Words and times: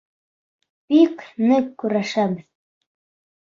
Бик 0.93 1.19
ныҡ 1.51 1.67
көрәшәбеҙ. 1.85 2.41